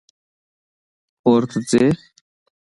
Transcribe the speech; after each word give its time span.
کور 1.23 1.41
ته 1.51 1.59
ځې؟ 1.69 1.85